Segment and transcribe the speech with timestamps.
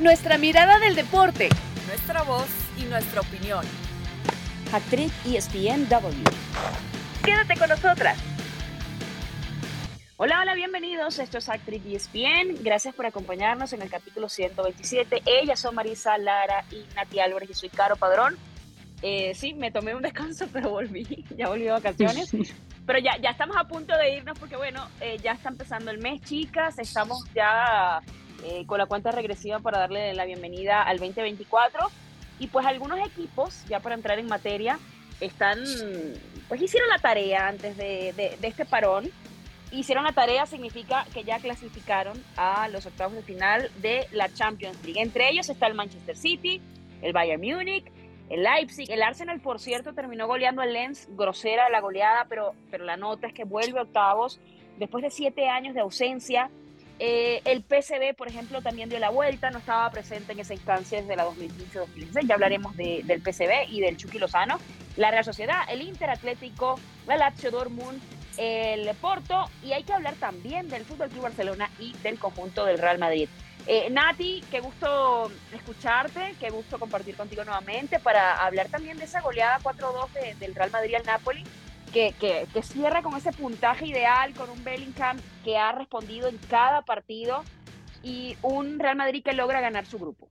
[0.00, 1.48] Nuestra mirada del deporte.
[1.88, 2.46] Nuestra voz
[2.78, 3.64] y nuestra opinión.
[4.72, 6.22] Actriz ESPNW.
[7.24, 8.16] Quédate con nosotras.
[10.16, 11.18] Hola, hola, bienvenidos.
[11.18, 12.62] Esto es Actriz ESPN.
[12.62, 15.22] Gracias por acompañarnos en el capítulo 127.
[15.26, 17.48] Ellas son Marisa Lara y Nati Álvarez.
[17.48, 18.36] Yo soy Caro Padrón.
[19.02, 21.24] Eh, sí, me tomé un descanso, pero volví.
[21.36, 22.30] Ya volví de vacaciones.
[22.86, 25.98] Pero ya, ya estamos a punto de irnos porque, bueno, eh, ya está empezando el
[25.98, 26.78] mes, chicas.
[26.78, 28.00] Estamos ya
[28.44, 31.88] eh, con la cuenta regresiva para darle la bienvenida al 2024.
[32.38, 34.78] Y pues algunos equipos, ya para entrar en materia,
[35.20, 35.58] están,
[36.48, 39.10] pues hicieron la tarea antes de, este parón.
[39.70, 44.82] Hicieron la tarea significa que ya clasificaron a los octavos de final de la Champions
[44.84, 45.00] League.
[45.00, 46.62] Entre ellos está el Manchester City,
[47.02, 47.84] el Bayern Múnich,
[48.30, 52.84] el Leipzig, el Arsenal, por cierto, terminó goleando el Lens, grosera la goleada, pero, pero
[52.84, 54.40] la nota es que vuelve a octavos
[54.78, 56.50] después de siete años de ausencia.
[56.98, 61.00] Eh, el PCB, por ejemplo, también dio la vuelta, no estaba presente en esa instancia
[61.00, 62.26] desde la 2015-2016.
[62.26, 64.58] Ya hablaremos del PCB y del Chucky Lozano.
[64.96, 68.00] La Real Sociedad, el Inter Atlético, la Lazio Dortmund,
[68.36, 72.78] el Porto y hay que hablar también del Fútbol Club Barcelona y del conjunto del
[72.78, 73.28] Real Madrid.
[73.66, 79.20] Eh, Nati, qué gusto escucharte, qué gusto compartir contigo nuevamente para hablar también de esa
[79.20, 81.44] goleada 4-2 del Real Madrid al Napoli
[82.20, 86.82] que, que, cierra con ese puntaje ideal, con un Bellingham que ha respondido en cada
[86.82, 87.42] partido
[88.04, 90.30] y un Real Madrid que logra ganar su grupo.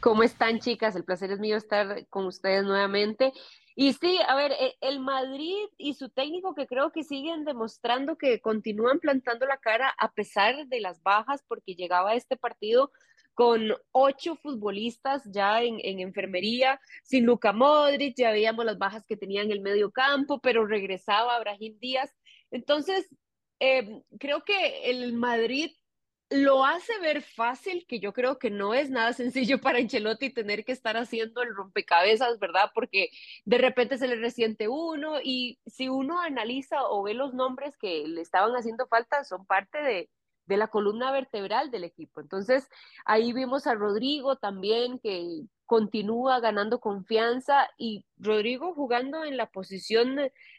[0.00, 0.94] ¿Cómo están, chicas?
[0.94, 3.32] El placer es mío estar con ustedes nuevamente.
[3.74, 8.18] Y sí, a ver, e, el Madrid y su técnico que creo que siguen demostrando
[8.18, 12.90] que continúan plantando la cara a pesar de las bajas, porque llegaba este partido
[13.36, 19.42] con ocho futbolistas ya en, enfermería, sin Luca Modric, ya veíamos las bajas que tenía
[19.42, 22.10] en el medio campo, pero regresaba Brahim Díaz.
[22.50, 23.06] Entonces,
[23.60, 25.70] eh, creo que el Madrid
[26.30, 30.64] lo hace ver fácil, que yo creo que no es nada sencillo para Ancelotti tener
[30.64, 32.70] que estar haciendo el rompecabezas, ¿verdad?
[32.74, 33.10] Porque
[33.44, 38.08] de repente se le resiente uno y si uno analiza o ve los nombres que
[38.08, 40.10] le estaban haciendo falta, son parte de,
[40.46, 42.20] de la columna vertebral del equipo.
[42.20, 42.68] Entonces,
[43.04, 50.16] ahí vimos a Rodrigo también que continúa ganando confianza y Rodrigo jugando en la posición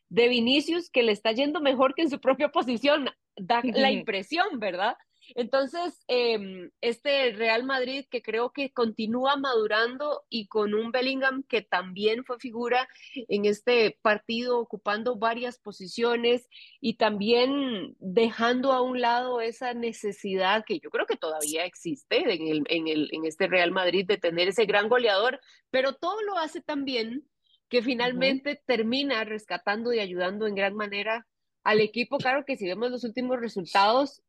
[0.09, 4.59] de Vinicius que le está yendo mejor que en su propia posición, da la impresión,
[4.59, 4.97] ¿verdad?
[5.35, 11.61] Entonces, em, este Real Madrid que creo que continúa madurando y con un Bellingham que
[11.61, 12.87] también fue figura
[13.27, 16.47] en este partido, ocupando varias posiciones
[16.79, 22.47] y también dejando a un lado esa necesidad que yo creo que todavía existe en,
[22.47, 25.39] el, en, el, en este Real Madrid de tener ese gran goleador,
[25.69, 27.27] pero todo lo hace también
[27.69, 31.27] que finalmente termina rescatando y ayudando en gran manera
[31.63, 32.17] al equipo.
[32.17, 34.23] Claro que si vemos los últimos resultados,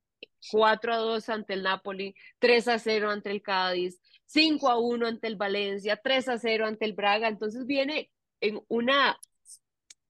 [0.50, 5.06] 4 a 2 ante el Napoli, 3 a 0 ante el Cádiz, 5 a 1
[5.06, 7.28] ante el Valencia, 3 a 0 ante el Braga.
[7.28, 9.18] Entonces viene en una,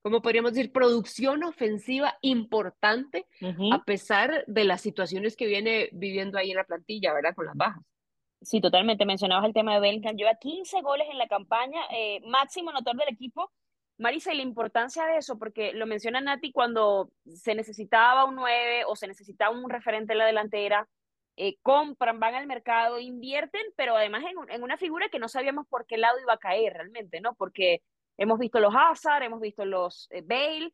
[0.02, 3.26] como podríamos decir, producción ofensiva importante,
[3.72, 7.34] a pesar de las situaciones que viene viviendo ahí en la plantilla, ¿verdad?
[7.34, 7.82] Con las bajas.
[8.40, 9.04] Sí, totalmente.
[9.04, 10.16] Mencionabas el tema de Bellingham.
[10.16, 13.50] Lleva 15 goles en la campaña, eh, máximo anotador del equipo
[13.98, 18.84] Marisa, y la importancia de eso, porque lo menciona Nati cuando se necesitaba un 9
[18.86, 20.88] o se necesitaba un referente en la delantera,
[21.36, 25.86] eh, compran, van al mercado, invierten, pero además en, una figura que no sabíamos por
[25.86, 27.34] qué lado iba a caer realmente, ¿no?
[27.34, 27.82] Porque
[28.16, 30.72] hemos visto los Hazard, hemos visto los eh, Bale,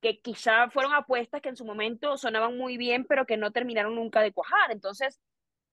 [0.00, 3.94] que quizá fueron apuestas que en su momento sonaban muy bien, pero que no terminaron
[3.94, 4.72] nunca de cuajar.
[4.72, 5.20] Entonces,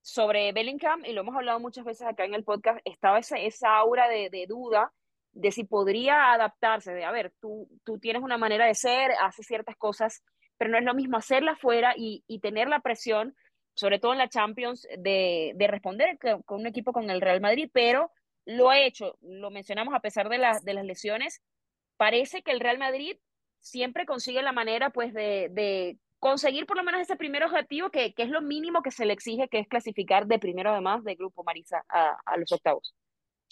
[0.02, 3.76] sobre Bellingham, y lo hemos hablado muchas veces acá en el podcast, estaba esa, esa
[3.78, 4.94] aura de, de duda
[5.34, 9.48] de si podría adaptarse, de, a ver, tú, tú tienes una manera de ser, haces
[9.48, 10.24] ciertas cosas,
[10.58, 13.36] pero no es lo mismo hacerla fuera y, y tener la presión,
[13.76, 17.70] sobre todo en la Champions, de, de responder con un equipo con el Real Madrid,
[17.74, 18.12] pero
[18.46, 21.42] lo ha hecho, lo mencionamos a pesar de, las de las lesiones,
[21.98, 23.18] parece que el Real Madrid
[23.60, 28.14] siempre consigue la manera pues de, de conseguir por lo menos ese primer objetivo que,
[28.14, 31.16] que, es lo mínimo que se le exige, que es clasificar de primero además de
[31.16, 32.94] grupo Marisa a, a los octavos.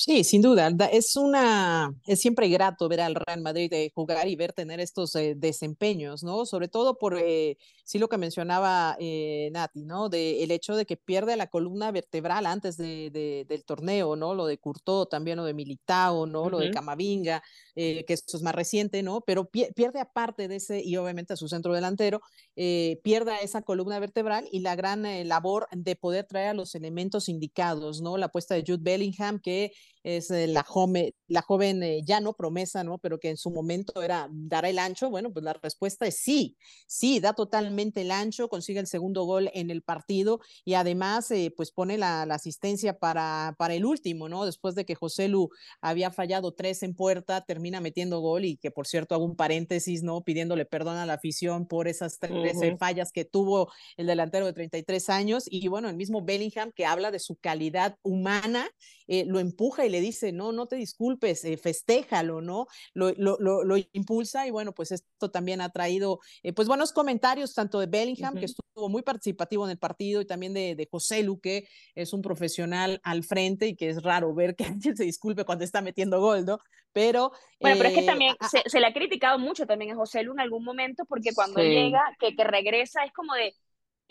[0.04, 0.72] Sí, sin duda.
[0.92, 5.14] Es una, es siempre grato ver al Real Madrid eh, jugar y ver tener estos
[5.16, 6.48] eh, desempeños, ¿no?
[6.48, 8.98] Sobre todo por, eh, sí, lo que mencionaba
[9.52, 10.10] Nati, ¿no?
[10.10, 14.34] De el hecho de que pierde la columna vertebral antes de, del torneo, ¿no?
[14.34, 16.50] Lo de Curtó, también lo de Militao, ¿no?
[16.50, 17.44] Lo de Camavinga,
[17.76, 19.22] que eso es más reciente, ¿no?
[19.22, 22.22] Pero pierde aparte de ese, y obviamente a su centro delantero,
[22.56, 28.02] pierde esa columna vertebral y la gran labor de poder traer a los elementos indicados,
[28.02, 28.18] ¿no?
[28.18, 29.72] La apuesta de Jude Bellingham, que
[30.04, 32.98] es eh, la, joven, la joven eh, ya no promesa, ¿no?
[32.98, 35.10] Pero que en su momento era, ¿dará el ancho?
[35.10, 36.58] Bueno, pues la respuesta es sí,
[36.88, 41.54] sí, da totalmente el ancho, consigue el segundo gol en el partido y además, eh,
[41.56, 44.46] pues pone la, la, asistencia para, para el último, ¿no?
[44.46, 45.50] Después de que José Lu
[45.82, 50.02] había fallado tres en puerta, termina metiendo gol y que, por cierto, hago un paréntesis,
[50.04, 50.22] ¿no?
[50.22, 52.78] Pidiéndole perdón a la afición por esas tres uh -huh.
[52.78, 57.12] fallas que tuvo el delantero de 33 años y, bueno, el mismo Bellingham que habla
[57.12, 58.70] de su calidad humana,
[59.08, 62.68] eh, lo empuja y le dice, no, no te disculpes, eh, festéjalo, ¿no?
[62.94, 66.92] Lo, lo, lo, lo, impulsa y bueno, pues esto también ha traído, eh, pues buenos
[66.92, 68.40] comentarios tanto de Bellingham, uh -huh.
[68.40, 72.14] que estuvo muy participativo en el partido, y también de, de José Lu, que es
[72.14, 75.82] un profesional al frente y que es raro ver que alguien se disculpe cuando está
[75.82, 76.58] metiendo gol, ¿no?
[76.94, 77.32] Pero...
[77.60, 80.34] Bueno, pero es que también se, se, le ha criticado mucho también a José Lu
[80.34, 81.68] en algún momento, porque cuando sí.
[81.68, 83.54] llega, que, que regresa, es como de,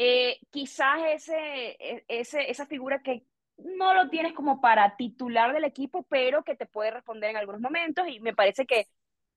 [0.02, 3.26] eh, quizás ese, e, ese, esa figura que
[3.64, 7.60] no lo tienes como para titular del equipo, pero que te puede responder en algunos
[7.60, 8.86] momentos y me parece que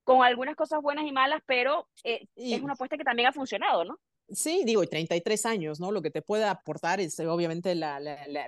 [0.04, 3.34] con algunas cosas buenas y malas, pero eh, y, es una apuesta que también ha
[3.34, 4.00] funcionado, ¿no?
[4.34, 5.92] Sí, digo, y 33 años, ¿no?
[5.92, 8.00] Lo que te puede aportar es obviamente la,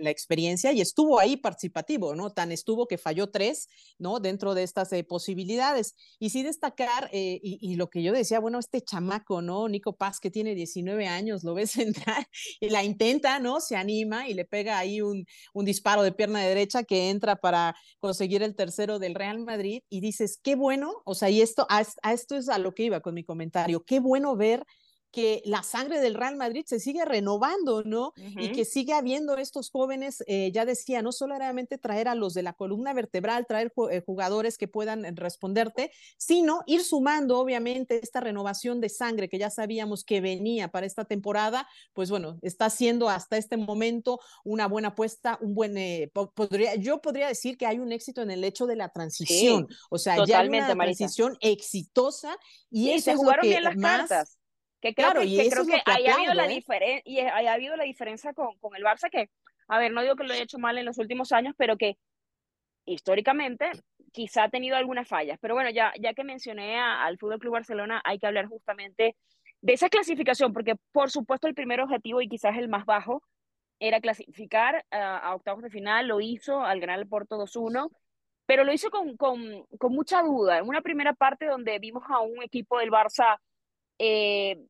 [0.09, 2.31] experiencia y estuvo ahí participativo, ¿no?
[2.31, 3.67] Tan estuvo que falló tres,
[3.99, 4.19] ¿no?
[4.19, 5.95] Dentro de estas eh, posibilidades.
[6.19, 9.67] Y sí destacar, eh, y, lo que yo decía, bueno, este chamaco, ¿no?
[9.69, 12.27] Nico Paz, que tiene 19 años, lo ves entrar
[12.59, 13.59] y la intenta, ¿no?
[13.59, 17.75] Se anima y le pega ahí un, disparo de pierna de derecha que entra para
[17.99, 21.81] conseguir el tercero del Real Madrid y dices, qué bueno, o sea, y esto, a
[22.11, 24.65] esto es a lo que iba con mi comentario, qué bueno ver
[25.15, 28.07] que la sangre del Real Madrid se sigue renovando, ¿no?
[28.17, 28.43] Uh -huh.
[28.43, 32.43] Y que sigue habiendo estos jóvenes, eh, ya decía, no solamente traer a los de
[32.43, 38.81] la columna vertebral, traer eh, jugadores que puedan responderte, sino ir sumando, obviamente, esta renovación
[38.81, 43.37] de sangre que ya sabíamos que venía para esta temporada, pues bueno, está siendo hasta
[43.37, 47.93] este momento una buena apuesta, un buen, eh, podría, yo podría decir que hay un
[47.93, 50.97] éxito en el hecho de la transición, sí, o sea, ya hay una Marisa.
[50.97, 52.37] transición exitosa
[52.69, 54.09] y sí, eso se es jugaron lo que bien las más...
[54.09, 54.37] cartas
[54.85, 56.49] que creo claro, que, que, creo que, que haya habido la ¿eh?
[56.49, 59.29] diferencia y haya habido la diferencia con, con el Barça que
[59.67, 61.97] a ver no digo que lo haya hecho mal en los últimos años pero que
[62.85, 63.71] históricamente
[64.11, 65.39] quizá ha tenido algunas fallas.
[65.41, 69.15] Pero bueno ya ya que mencioné a, al Fútbol Club Barcelona hay que hablar justamente
[69.61, 73.23] de esa clasificación porque por supuesto el primer objetivo y quizás el más bajo
[73.79, 76.07] era clasificar a, a octavos de final.
[76.07, 77.89] Lo hizo al ganar el Porto 2-1
[78.45, 80.59] pero lo hizo con, con, con mucha duda.
[80.59, 83.39] En una primera parte donde vimos a un equipo del Barça
[83.97, 84.67] eh,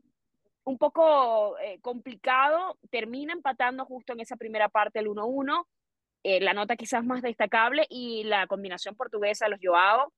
[0.65, 5.65] un poco eh, complicado, termina empatando justo en esa primera parte el 1-1,
[6.23, 10.11] eh, la nota quizás más destacable y la combinación portuguesa, los Joao,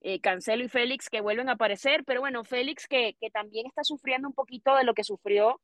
[0.00, 3.84] eh, Cancelo y Félix que vuelven a aparecer, pero bueno, Félix que, que también está
[3.84, 5.60] sufriendo un poquito de lo que sufrió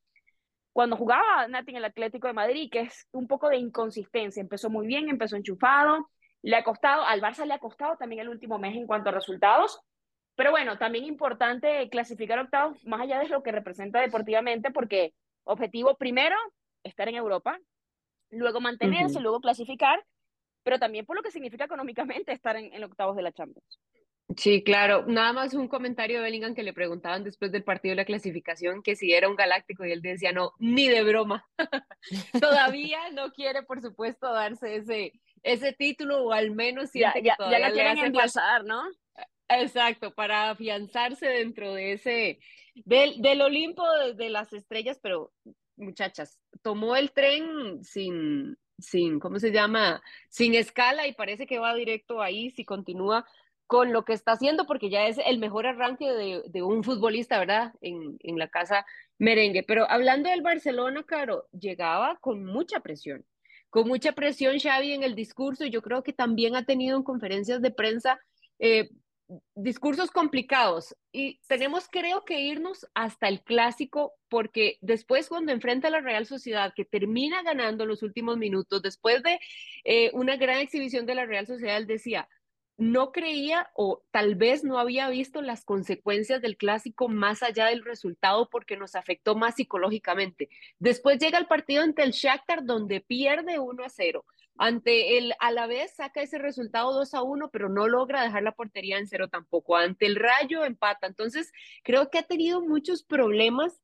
[0.76, 4.68] cuando jugaba Nati en el Atlético de Madrid, que es un poco de inconsistencia, empezó
[4.68, 6.10] muy bien, empezó enchufado,
[6.42, 9.12] le ha costado, al Barça le ha costado también el último mes en cuanto a
[9.12, 9.80] resultados,
[10.36, 15.96] pero bueno, también importante clasificar octavos más allá de lo que representa deportivamente, porque objetivo
[15.96, 16.36] primero,
[16.84, 17.58] estar en Europa,
[18.30, 19.22] luego mantenerse, uh -huh.
[19.22, 20.04] luego clasificar,
[20.62, 23.80] pero también por lo que significa económicamente estar en, en octavos de la Champions.
[24.36, 25.04] Sí, claro.
[25.06, 28.82] Nada más un comentario de Bellingham que le preguntaban después del partido de la clasificación
[28.82, 31.46] que si era un galáctico y él decía no, ni de broma.
[32.40, 35.12] todavía no quiere, por supuesto, darse ese,
[35.42, 38.82] ese título o al menos siente ya, ya, que todavía ya la quieren emplazar, ¿no?
[39.48, 42.40] Exacto, para afianzarse dentro de ese,
[42.74, 43.84] del, del Olimpo
[44.16, 45.32] de, las estrellas, pero
[45.76, 50.02] muchachas, tomó el tren sin, sin, ¿cómo se llama?
[50.30, 53.24] Sin escala y parece que va directo ahí si continúa
[53.68, 57.38] con lo que está haciendo, porque ya es el mejor arranque de, de un futbolista,
[57.38, 57.72] ¿verdad?
[57.80, 58.84] En, en la casa
[59.18, 59.62] merengue.
[59.62, 63.24] Pero hablando del Barcelona, Caro, llegaba con mucha presión
[63.68, 67.02] con mucha presión Xavi en el discurso y yo creo que también ha tenido en
[67.02, 68.18] conferencias de prensa
[68.58, 68.88] eh,
[69.54, 75.90] discursos complicados y tenemos creo que irnos hasta el clásico porque después cuando enfrenta a
[75.90, 79.40] la Real Sociedad que termina ganando los últimos minutos después de
[79.84, 82.28] eh, una gran exhibición de la Real Sociedad él decía
[82.78, 87.84] no creía o tal vez no había visto las consecuencias del clásico más allá del
[87.84, 90.50] resultado porque nos afectó más psicológicamente.
[90.78, 94.24] Después llega el partido ante el Shakhtar donde pierde 1 a 0.
[94.58, 98.42] Ante el a la vez saca ese resultado 2 a 1, pero no logra dejar
[98.42, 99.76] la portería en cero tampoco.
[99.76, 101.06] Ante el Rayo empata.
[101.06, 103.80] Entonces, creo que ha tenido muchos problemas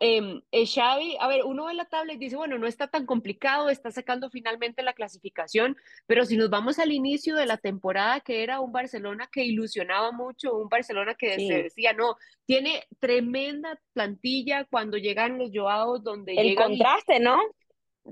[0.00, 3.68] eh, Xavi, a ver, uno ve la tabla y dice, bueno, no está tan complicado,
[3.68, 8.44] está sacando finalmente la clasificación, pero si nos vamos al inicio de la temporada, que
[8.44, 11.48] era un Barcelona que ilusionaba mucho, un Barcelona que sí.
[11.48, 17.40] decía, no, tiene tremenda plantilla cuando llegan los Joaos, donde El llegan contraste, ¿no?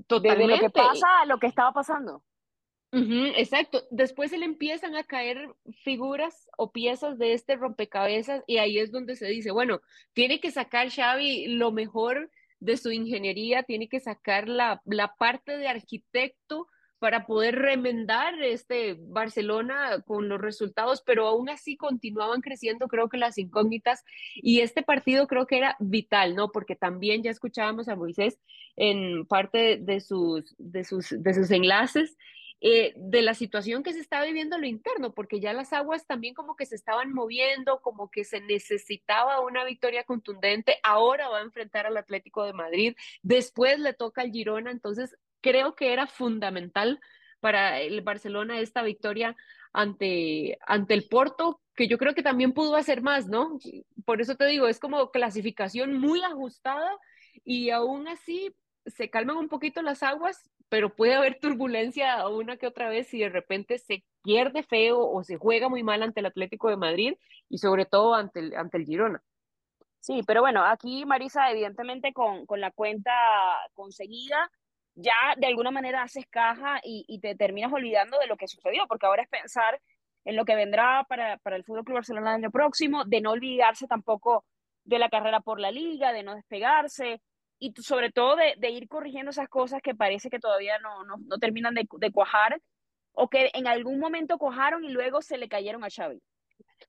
[0.05, 0.53] Totalmente.
[0.53, 2.23] De lo que pasa a lo que estaba pasando.
[2.91, 3.83] exacto.
[3.89, 5.49] Después se le empiezan a caer
[5.83, 9.81] figuras o piezas de este rompecabezas y ahí es donde se dice, bueno,
[10.13, 15.57] tiene que sacar Xavi lo mejor de su ingeniería, tiene que sacar la, la parte
[15.57, 16.67] de arquitecto
[16.99, 23.17] para poder remendar este Barcelona con los resultados, pero aún así continuaban creciendo, creo que
[23.17, 24.03] las incógnitas,
[24.35, 26.51] y este partido creo que era vital, ¿no?
[26.51, 28.39] Porque también ya escuchábamos a Moisés
[28.75, 32.17] en parte de sus, de sus, de sus enlaces,
[32.59, 36.07] eh, de la situación que se estaba viviendo en lo interno, porque ya las aguas
[36.07, 40.79] también como que se estaban moviendo, como que se necesitaba una victoria contundente.
[40.81, 45.75] Ahora va a enfrentar al Atlético de Madrid, después le toca al Girona, entonces creo
[45.75, 46.99] que era fundamental
[47.39, 49.35] para el Barcelona esta victoria
[49.73, 53.59] ante, ante el Porto, que yo creo que también pudo hacer más, ¿no?
[54.05, 56.89] Por eso te digo, es como clasificación muy ajustada
[57.43, 62.67] y aún así se calman un poquito las aguas, pero puede haber turbulencia una que
[62.67, 66.25] otra vez si de repente se pierde feo o se juega muy mal ante el
[66.25, 67.13] Atlético de Madrid
[67.49, 69.21] y sobre todo ante el, ante el Girona.
[69.99, 73.11] Sí, pero bueno, aquí Marisa, evidentemente con, con la cuenta
[73.73, 74.49] conseguida,
[74.97, 78.87] ya de alguna manera haces caja y, y, te terminas olvidando de lo que sucedió,
[78.87, 79.79] porque ahora es pensar
[80.25, 83.31] en lo que vendrá para, para el Fútbol Club Barcelona el año próximo, de no
[83.31, 84.43] olvidarse tampoco
[84.83, 87.21] de la carrera por la liga, de no despegarse,
[87.59, 91.17] y sobre todo de, de, ir corrigiendo esas cosas que parece que todavía no, no,
[91.17, 92.59] no terminan de, de, cuajar
[93.13, 96.21] o que en algún momento cuajaron y luego se le cayeron a Xavi.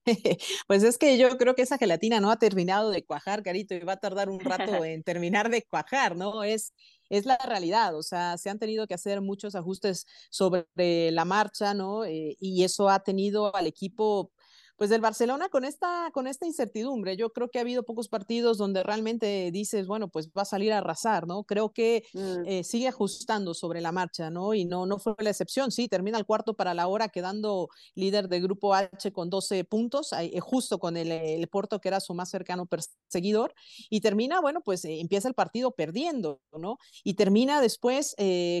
[0.67, 3.79] Pues es que yo creo que esa gelatina no ha terminado de cuajar, Carito, y
[3.79, 6.43] va a tardar un rato en terminar de cuajar, ¿no?
[6.43, 6.73] Es,
[7.09, 11.73] es la realidad, o sea, se han tenido que hacer muchos ajustes sobre la marcha,
[11.73, 12.05] ¿no?
[12.05, 14.31] Eh, y eso ha tenido al equipo
[14.79, 17.17] pues del Barcelona con esta, con esta incertidumbre.
[17.17, 20.71] Yo creo que ha habido pocos partidos donde realmente dices, bueno, pues va a salir
[20.71, 21.43] a arrasar, ¿no?
[21.43, 22.45] Creo que mm.
[22.45, 24.53] eh, sigue ajustando sobre la marcha, ¿no?
[24.53, 28.29] Y no, no fue la excepción, sí, termina el cuarto para la hora quedando líder
[28.29, 32.13] de Grupo H con 12 puntos, eh, justo con el, el, Porto que era su
[32.13, 33.53] más cercano perseguidor,
[33.89, 36.77] y termina, bueno, pues eh, empieza el partido perdiendo, ¿no?
[37.03, 38.15] Y termina después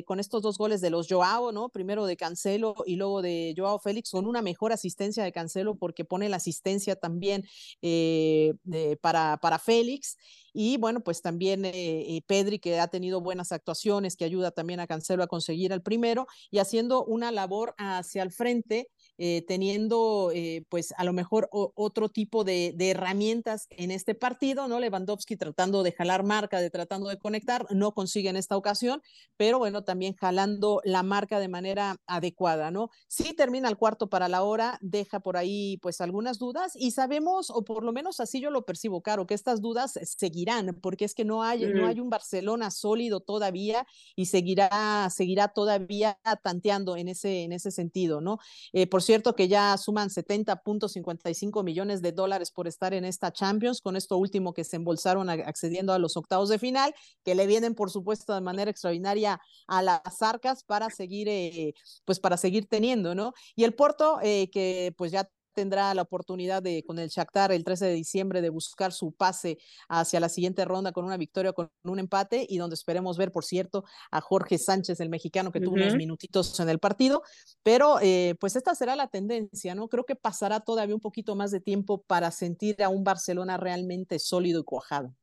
[0.05, 1.69] con estos dos goles de los Joao, ¿no?
[1.69, 6.03] Primero de Cancelo y luego de Joao Félix, con una mejor asistencia de Cancelo porque
[6.09, 7.45] pone la asistencia también
[7.81, 8.53] eh,
[9.01, 10.17] para, para Félix.
[10.51, 14.87] Y bueno, pues también eh, Pedri, que ha tenido buenas actuaciones, que ayuda también a
[14.87, 18.89] Cancelo a conseguir el primero y haciendo una labor hacia el frente
[19.21, 24.15] eh, teniendo eh, pues a lo mejor o, otro tipo de, de, herramientas en este
[24.15, 24.79] partido, ¿no?
[24.79, 29.01] Lewandowski tratando de jalar marca, de tratando de conectar, no consigue en esta ocasión,
[29.35, 32.91] pero bueno, también jalando la marca de manera adecuada, ¿no?
[33.09, 37.49] Sí termina el cuarto para la hora, deja por ahí pues algunas dudas y sabemos,
[37.49, 41.13] o por lo menos así yo lo percibo, Caro, que estas dudas seguirán, porque es
[41.13, 43.85] que no hay, no hay un Barcelona sólido todavía
[44.15, 48.39] y seguirá, seguirá todavía tanteando en ese, en ese sentido, ¿no?
[48.71, 53.81] Eh, por cierto que ya suman 70.55 millones de dólares por estar en esta Champions,
[53.81, 56.93] con esto último que se embolsaron accediendo a los octavos de final,
[57.25, 61.73] que le vienen, por supuesto, de manera extraordinaria a las arcas para seguir, eh,
[62.05, 63.33] pues para seguir teniendo, ¿no?
[63.55, 65.27] Y el Porto, eh, que pues ya
[65.59, 69.57] tendrá la oportunidad de con el Shakhtar el 13 de diciembre de buscar su pase
[69.89, 73.43] hacia la siguiente ronda con una victoria con un empate y donde esperemos ver por
[73.43, 77.23] cierto a Jorge Sánchez el mexicano que tuvo unos minutitos en el partido.
[77.61, 81.51] Pero eh, pues esta será la tendencia no creo que pasará todavía un poquito más
[81.51, 85.13] de tiempo para sentir a un Barcelona realmente sólido y cuajado.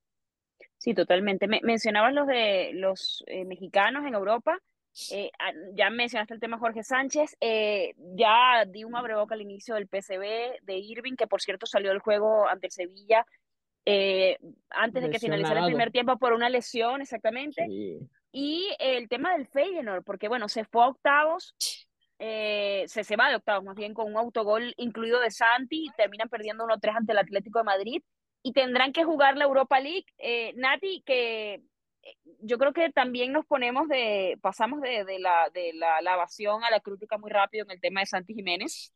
[0.76, 1.48] Sí totalmente.
[1.48, 4.58] Me mencionabas los de los eh, mexicanos en Europa
[5.10, 9.74] eh, ah, ya mencionaste el tema Jorge Sánchez, eh, ya di un abreboca al inicio
[9.74, 13.26] del PCB de Irving, que por cierto salió del juego ante el Sevilla
[13.84, 14.38] eh,
[14.70, 17.66] antes de que finalizara el primer tiempo por una lesión, exactamente.
[18.32, 21.54] Y el tema del Feyenoord, porque bueno, se fue a octavos,
[22.18, 26.28] se, se va de octavos más bien con un autogol incluido de Santi y terminan
[26.28, 28.02] perdiendo 1-3 ante el Atlético de Madrid
[28.42, 30.06] y tendrán que jugar la Europa League.
[30.56, 31.62] Nati, que
[32.40, 36.70] yo creo que también nos ponemos de, pasamos de, de la, de la lavación a
[36.70, 38.92] la crítica muy rápido en el tema de Santi Jiménez.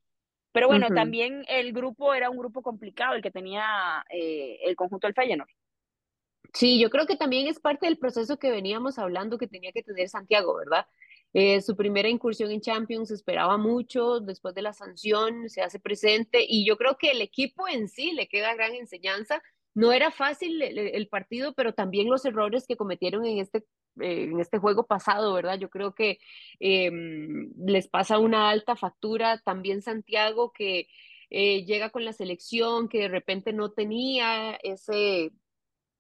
[0.53, 5.07] Pero bueno, también el grupo era un grupo complicado, el que tenía eh, el conjunto
[5.07, 5.49] del Feyenoord.
[6.53, 9.85] Sí, yo creo que también es parte del proceso que veníamos hablando que tenía que
[9.85, 10.87] tener Santiago, ¿verdad?
[11.33, 16.45] Eh, su primera incursión en Champions esperaba mucho, después de la sanción se hace presente
[16.45, 19.41] y yo creo que el equipo en sí le queda gran enseñanza
[19.75, 23.59] no era fácil el, partido, pero también los errores que cometieron en este,
[24.01, 25.59] eh, en este juego pasado, ¿verdad?
[25.59, 26.19] Yo creo que
[26.59, 29.39] em, les pasa una alta factura.
[29.39, 30.89] También Santiago que
[31.31, 35.31] eh, llega con la selección, que de repente no tenía ese,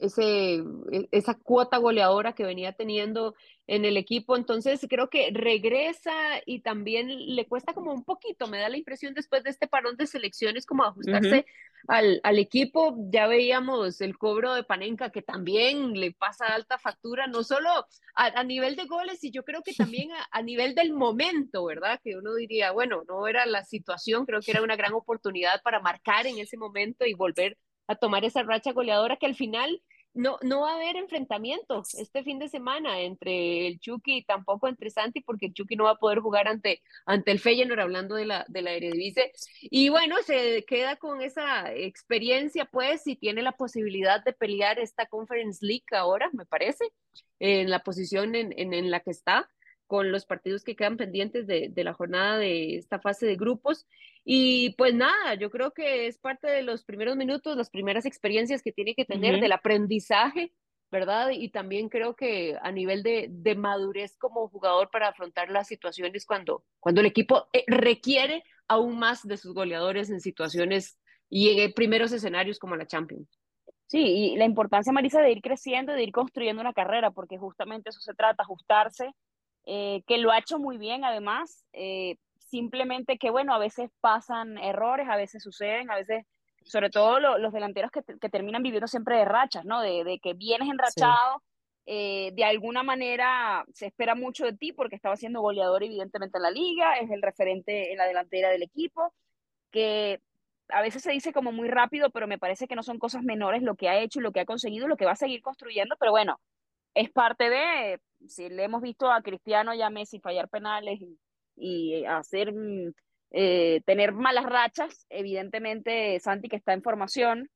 [0.00, 3.35] ese, e, esa cuota goleadora que venía teniendo
[3.66, 4.37] en el equipo.
[4.37, 6.12] Entonces creo que regresa
[6.45, 9.97] y también le cuesta como un poquito, me da la impresión después de este parón
[9.97, 11.47] de selecciones como ajustarse
[11.87, 12.97] al, al, equipo.
[13.12, 17.71] Ya veíamos el cobro de Panenka que también le pasa alta factura, no solo
[18.14, 22.00] a, nivel de goles, y yo creo que también a, a, nivel del momento, ¿verdad?
[22.02, 25.80] Que uno diría, bueno, no era la situación, creo que era una gran oportunidad para
[25.80, 29.83] marcar en ese momento y volver a tomar esa racha goleadora que al final
[30.14, 34.69] no, no va a haber enfrentamientos este fin de semana entre el Chucky y tampoco
[34.69, 38.14] entre Santi, porque el Chucky no va a poder jugar ante, ante el Feyenoord, hablando
[38.14, 39.33] de la, de la Eredivisie.
[39.62, 45.07] Y bueno, se queda con esa experiencia, pues, y tiene la posibilidad de pelear esta
[45.07, 46.85] Conference League ahora, me parece,
[47.38, 49.49] en la posición en, en, en la que está
[49.90, 53.88] con los partidos que quedan pendientes de, de, la jornada de esta fase de grupos.
[54.25, 58.62] Y pues nada, yo creo que es parte de los primeros minutos, las primeras experiencias
[58.62, 60.52] que tiene que tener del aprendizaje,
[60.92, 61.30] ¿verdad?
[61.30, 66.25] Y también creo que a nivel de, de, madurez como jugador para afrontar las situaciones
[66.25, 71.73] cuando, cuando el equipo eh, requiere aún más de sus goleadores en situaciones y en
[71.73, 73.40] primeros escenarios como la Champions.
[73.88, 77.90] Sí, y la importancia, Marisa, de ir creciendo, de ir construyendo una carrera, porque justamente
[77.90, 79.16] eso se trata, ajustarse
[79.67, 84.59] eh, que lo ha hecho muy bien además, eh, simplemente que bueno, a veces pasan
[84.59, 86.26] errores, a veces suceden, a veces,
[86.64, 89.81] sobre todo los delanteros que, que, terminan viviendo siempre de rachas, ¿no?
[89.81, 91.43] De, de que vienes enrachado,
[91.87, 96.43] eh, de alguna manera se espera mucho de ti porque estaba siendo goleador evidentemente en
[96.43, 99.12] la liga, es el referente en la delantera del equipo,
[99.71, 100.21] que
[100.69, 103.62] a veces se dice como muy rápido, pero me parece que no son cosas menores
[103.62, 105.97] lo que ha hecho y lo que ha conseguido, lo que va a seguir construyendo,
[105.99, 106.40] pero bueno,
[106.95, 111.00] es parte de, si le hemos visto a Cristiano y a Messi fallar penales
[111.56, 112.92] y, hacer, mm,
[113.32, 117.50] eh, tener malas rachas, evidentemente Santi que está en formación,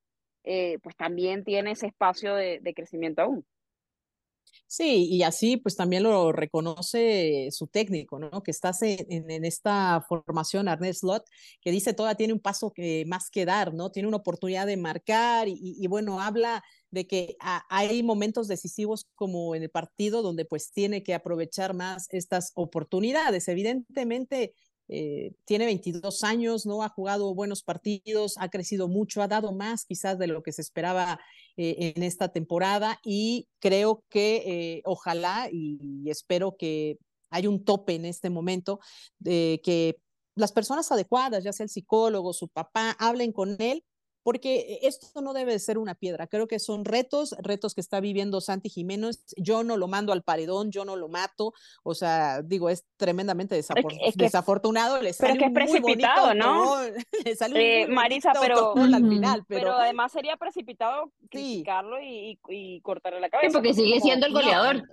[0.44, 3.46] eh, pues también tiene ese espacio de, crecimiento aún.
[4.66, 8.42] Sí, y así pues también lo reconoce su técnico, ¿no?
[8.42, 11.24] Que estás en, en, esta formación, Ernest Slot,
[11.60, 13.90] que dice todavía tiene un paso que, más que dar, ¿no?
[13.90, 17.36] Tiene una oportunidad de marcar y, y bueno, habla de que
[17.68, 23.48] hay momentos decisivos como en el partido donde pues tiene que aprovechar más estas oportunidades.
[23.48, 24.54] Evidentemente
[24.88, 29.86] eh, tiene 22 años, no ha jugado buenos partidos, ha crecido mucho, ha dado más
[29.86, 31.20] quizás de lo que se esperaba
[31.56, 36.98] eh, en esta temporada y creo que eh, ojalá y, espero que
[37.30, 38.80] hay un tope en este momento
[39.18, 39.96] de que
[40.36, 43.84] las personas adecuadas, ya sea el psicólogo, su papá, hablen con él
[44.24, 46.26] porque esto no debe ser una piedra.
[46.26, 49.22] Creo que son retos, retos que está viviendo Santi Jiménez.
[49.36, 51.52] Yo no lo mando al paredón, yo no lo mato.
[51.82, 53.54] O sea, digo, es tremendamente
[54.16, 55.02] desafortunado.
[55.02, 56.76] Le pero que es precipitado, ¿no?
[57.24, 63.28] le sale Marisa, pero, al final, pero, además sería precipitado criticarlo y, y, cortarle la
[63.28, 63.52] cabeza.
[63.52, 64.88] porque sigue siendo el goleador.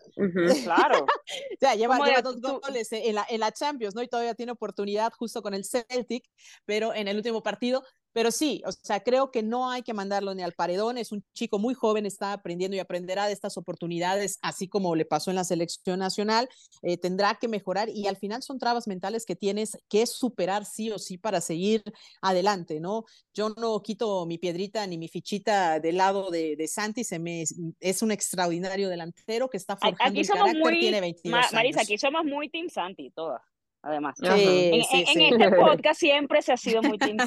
[0.65, 1.05] Claro.
[1.05, 4.03] o sea, lleva, dos goles en la, en la Champions, ¿no?
[4.03, 6.25] Y todavía tiene oportunidad justo con el Celtic,
[6.65, 7.81] pero en el último partido
[8.13, 10.97] pero sí, o sea, creo que no hay que mandarlo ni al paredón.
[10.97, 15.05] Es un chico muy joven, está aprendiendo y aprenderá de estas oportunidades, así como le
[15.05, 16.49] pasó en la selección nacional.
[16.81, 20.91] Eh, tendrá que mejorar y al final son trabas mentales que tienes que superar sí
[20.91, 21.83] o sí para seguir
[22.21, 23.05] adelante, ¿no?
[23.33, 27.43] Yo no quito mi piedrita ni mi fichita del lado de, de Santi, se me,
[27.79, 31.97] es un extraordinario delantero que está forjando aquí somos carácter, muy, tiene 22 Marisa, aquí
[31.97, 33.41] somos muy Team Santi, todas
[33.81, 34.15] además.
[34.21, 37.17] en, este podcast siempre se ha sido muy Team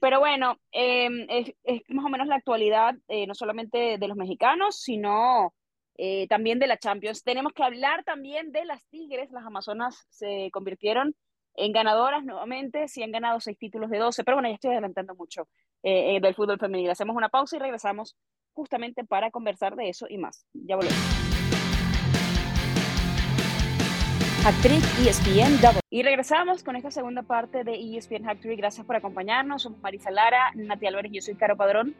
[0.00, 1.54] Pero bueno, em, es,
[1.88, 5.54] más o menos la actualidad, eh, no solamente de los mexicanos, sino
[5.96, 7.22] eh, también de la Champions.
[7.22, 9.30] Tenemos que hablar también de las Tigres.
[9.30, 11.14] Las Amazonas se convirtieron
[11.54, 15.14] en ganadoras nuevamente, sí han ganado seis títulos de 12, pero bueno, ya estoy adelantando
[15.14, 15.48] mucho
[15.82, 16.92] eh, del fútbol femenino.
[16.92, 18.16] Hacemos una pausa y regresamos
[18.54, 20.46] justamente para conversar de eso y más.
[20.54, 21.41] Ya volvemos.
[24.44, 25.80] Actriz ESPN Double.
[25.88, 28.58] Y regresamos con esta segunda parte de ESPN Actriz.
[28.58, 29.62] Gracias por acompañarnos.
[29.62, 31.94] Somos Marisa Lara, Nati Álvarez yo soy Caro Padrón.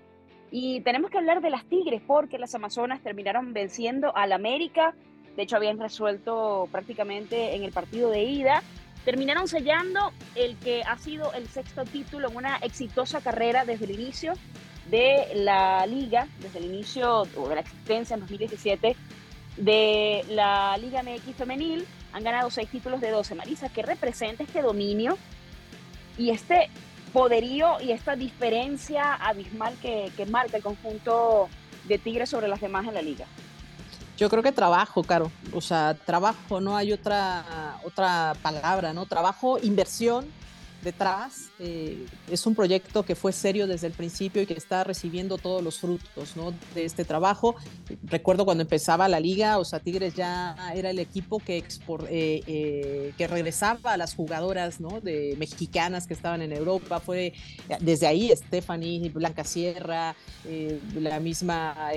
[0.51, 4.93] Y tenemos que hablar de las Tigres porque las Amazonas terminaron venciendo al América.
[5.37, 8.65] De hecho, habían resuelto prácticamente en el partido de ida.
[9.05, 13.93] Terminaron sellando el que ha sido el sexto título en una exitosa carrera desde el
[13.93, 14.33] inicio
[14.91, 18.97] de la liga, desde el inicio de la existencia en 2017
[19.59, 23.35] de la Liga MX femenil han ganado seis títulos de 12.
[23.35, 25.17] Marisa, ¿qué representa este dominio
[26.19, 26.69] y este
[27.13, 31.49] poderío y esta diferencia abismal que, marca el conjunto
[31.85, 33.27] de Tigres sobre las demás en la liga?
[34.17, 35.33] Yo creo que trabajo, Caro.
[35.53, 39.07] O sea, trabajo, no hay otra, otra palabra, ¿no?
[39.07, 40.27] Trabajo, inversión,
[40.83, 41.51] detrás.
[41.59, 45.63] Eh, es un proyecto que fue serio desde el principio y que está recibiendo todos
[45.63, 46.35] los frutos
[46.75, 47.55] de este trabajo.
[48.05, 51.65] Recuerdo cuando empezaba la liga, o sea, Tigres ya era el equipo que, eh,
[52.47, 55.01] eh, que regresaba a las jugadoras ¿no?
[55.01, 57.01] de mexicanas que estaban en Europa.
[57.01, 57.33] Fue
[57.81, 60.15] desde ahí Stephanie, Blanca Sierra,
[60.95, 61.93] la misma...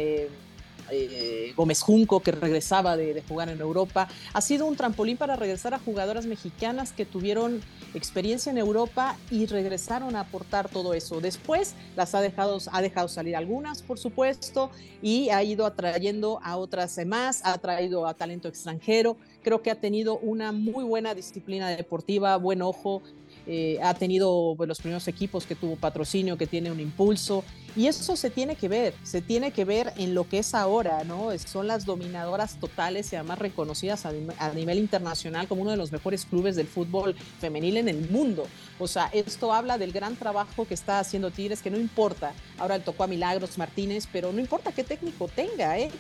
[0.92, 4.08] Eh, Gómez Junco, que regresaba de, jugar en Europa.
[4.34, 7.62] Ha sido un trampolín para regresar a jugadoras mexicanas que tuvieron
[7.94, 11.22] experiencia en Europa y regresaron a aportar todo eso.
[11.22, 14.70] Después las ha dejado, ha dejado salir algunas, por supuesto,
[15.02, 19.18] y ha ido atrayendo a otras más, ha traído a talento extranjero.
[19.44, 23.02] Creo que ha tenido una muy buena disciplina deportiva, buen ojo,
[23.48, 27.44] eh, ha tenido pues, los primeros equipos que tuvo patrocinio, que tiene un impulso,
[27.76, 31.04] y eso se tiene que ver, se tiene que ver en lo que es ahora,
[31.04, 31.38] ¿no?
[31.38, 34.14] Son las dominadoras totales y además reconocidas a,
[34.54, 38.48] nivel internacional como uno de los mejores clubes del fútbol femenil en el mundo.
[38.78, 42.78] O sea, esto habla del gran trabajo que está haciendo Tigres, que no importa, ahora
[42.78, 45.92] le tocó a Milagros Martínez, pero no importa qué técnico tenga, ¿eh?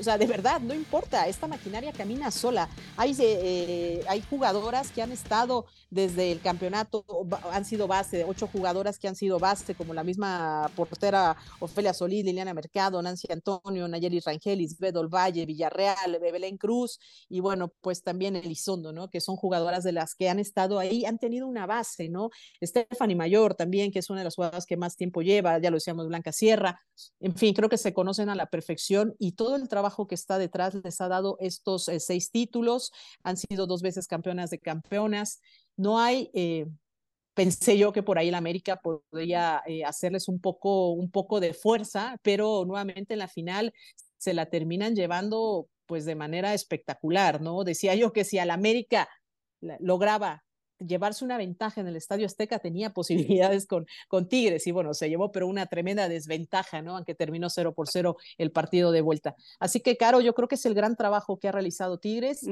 [0.00, 2.68] O sea, de verdad, no importa, esta maquinaria camina sola.
[2.96, 7.04] Hay, eh, hay jugadoras que han estado desde el campeonato,
[7.50, 12.24] han sido base, ocho jugadoras que han sido base, como la misma portera Ofelia Solís,
[12.24, 18.36] Liliana Mercado, Nancy Antonio, Nayeli Rangelis, Bedol Valle, Villarreal, Belén Cruz y bueno, pues también
[18.36, 19.10] Elizondo, ¿no?
[19.10, 22.21] Que son jugadoras de las que han estado ahí, han tenido una base, ¿no?
[22.62, 25.76] Stephanie Mayor también, que es una de las jugadoras que más tiempo lleva, ya lo
[25.76, 26.80] decíamos, Blanca Sierra,
[27.20, 30.38] en fin, creo que se conocen a la perfección y todo el trabajo que está
[30.38, 35.40] detrás les ha dado estos eh, seis títulos, han sido dos veces campeonas de campeonas.
[35.76, 36.66] No hay, eh,
[37.34, 41.54] pensé yo que por ahí el América podría eh, hacerles un poco, un poco de
[41.54, 43.72] fuerza, pero nuevamente en la final
[44.18, 47.64] se la terminan llevando pues de manera espectacular, ¿no?
[47.64, 49.08] Decía yo que si al América
[49.80, 50.44] lograba
[50.86, 55.08] llevarse una ventaja en el Estadio Azteca tenía posibilidades con, con Tigres y bueno, se
[55.08, 56.96] llevó pero una tremenda desventaja, ¿no?
[56.96, 59.34] Aunque terminó 0 por 0 el partido de vuelta.
[59.58, 62.42] Así que, Caro, yo creo que es el gran trabajo que ha realizado Tigres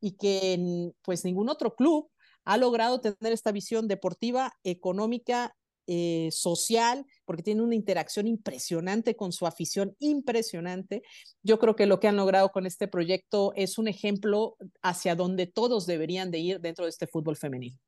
[0.00, 2.10] y que pues ningún otro club
[2.44, 5.54] ha logrado tener esta visión deportiva, económica
[5.86, 11.02] eh, social, porque tiene una interacción impresionante con su afición, impresionante.
[11.42, 15.46] Yo creo que lo que han logrado con este proyecto es un ejemplo hacia donde
[15.46, 17.78] todos deberían de ir dentro de este fútbol femenil.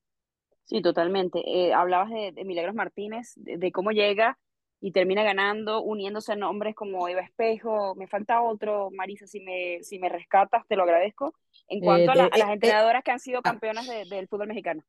[0.64, 1.40] Sí, totalmente.
[1.46, 4.38] Eh, hablabas de, Milagros Martínez, de, cómo llega
[4.80, 7.94] y termina ganando, uniéndose a nombres como Eva Espejo.
[7.94, 11.34] Me falta otro, Marisa, si me, si me rescatas, te lo agradezco.
[11.68, 13.42] En cuanto a, las entrenadoras que han sido ah.
[13.42, 14.82] campeonas del fútbol mexicano.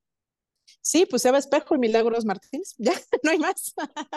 [0.81, 3.73] Sí, pues Eva Espejo y Milagros Martínez, ya, no hay más.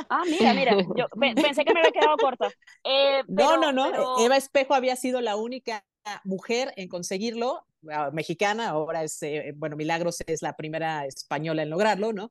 [0.09, 2.51] Ah, mira, mira, yo pensé que me había quedado corta.
[2.85, 5.85] Eh, no, no, no, Eva Espejo había sido la única
[6.25, 11.71] mujer en conseguirlo, ah, mexicana, ahora es, eh, bueno, Milagros es la primera española en
[11.71, 12.31] lograrlo, ¿no?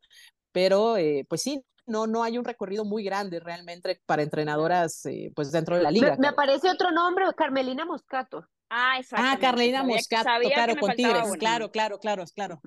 [0.52, 5.04] Pero, eh, pues sí, no, no hay un recorrido muy grande realmente para entrenadoras,
[5.36, 6.12] pues dentro de la liga.
[6.12, 8.46] Me, me aparece otro nombre, Carmelina Moscato.
[8.74, 9.26] Ah, exacto.
[9.28, 11.30] Ah, Carolina Moscato, claro, con Tigres.
[11.38, 12.62] Claro, claro, claro, claro.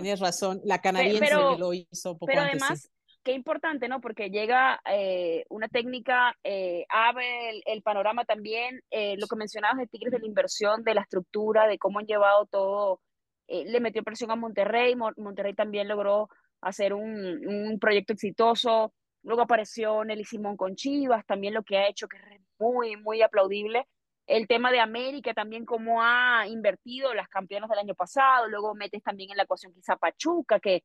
[0.00, 0.62] Tienes razón.
[0.64, 2.90] La canadiense lo hizo poco Pero además,
[3.22, 4.00] qué importante, ¿no?
[4.00, 9.86] Porque llega eh, una técnica, eh, abre el, panorama también, eh, lo que mencionabas de
[9.86, 13.02] Tigres, de la inversión, de la estructura, de cómo han llevado todo.
[13.46, 16.30] Eh, le metió presión a Monterrey, Monterrey también logró
[16.62, 18.94] hacer un, un proyecto exitoso.
[19.22, 23.20] Luego apareció Nelly Simón con Chivas, también lo que ha hecho, que es muy, muy
[23.20, 23.86] aplaudible
[24.26, 29.02] el tema de América también cómo ha invertido las campeonas del año pasado, luego metes
[29.02, 30.82] también en la ecuación quizá Pachuca, que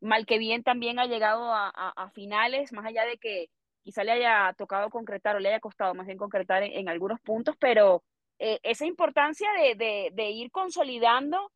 [0.00, 3.46] mal que bien también ha llegado a, finales, más allá de que
[3.82, 7.56] quizá le haya tocado concretar o le haya costado más bien concretar en, algunos puntos,
[7.58, 8.02] pero
[8.38, 11.52] eh, esa importancia de, de, ir consolidando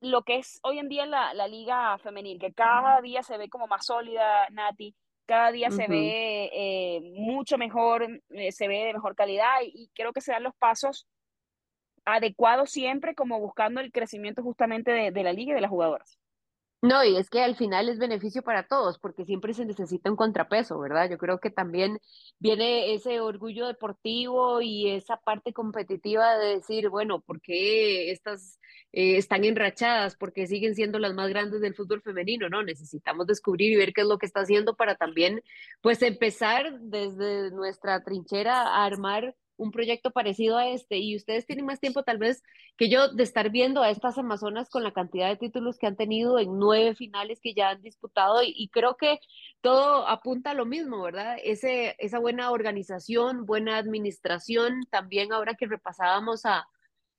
[0.00, 3.48] lo que es hoy en día la, la liga femenil, que cada día se ve
[3.48, 4.94] como más sólida, Nati,
[5.26, 7.00] cada día se ve eh,
[7.36, 11.06] mucho mejor, eh, se ve de mejor calidad y, creo que se dan los pasos
[12.04, 16.18] adecuados siempre como buscando el crecimiento justamente de, de la liga y de las jugadoras.
[16.82, 20.16] No, y es que al final es beneficio para todos, porque siempre se necesita un
[20.16, 21.10] contrapeso, ¿verdad?
[21.10, 21.98] Yo creo que también
[22.38, 28.60] viene ese orgullo deportivo y esa parte competitiva de decir, bueno, ¿por qué estas
[28.92, 30.16] eh, están enrachadas?
[30.16, 32.62] Porque siguen siendo las más grandes del fútbol femenino, ¿no?
[32.62, 35.42] Necesitamos descubrir y ver qué es lo que está haciendo para también,
[35.80, 41.66] pues, empezar desde nuestra trinchera a armar un proyecto parecido a este y ustedes tienen
[41.66, 42.42] más tiempo tal vez
[42.76, 45.96] que yo de estar viendo a estas Amazonas con la cantidad de títulos que han
[45.96, 49.20] tenido en nueve finales que ya han disputado y, creo que
[49.60, 51.36] todo apunta a lo mismo, ¿verdad?
[51.42, 56.68] Ese, esa buena organización, buena administración, también ahora que repasábamos a,